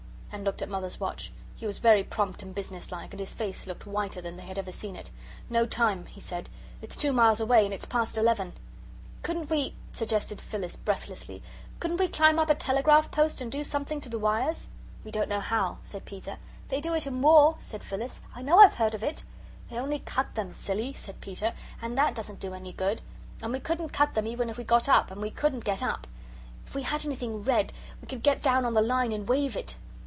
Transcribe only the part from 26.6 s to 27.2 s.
If we had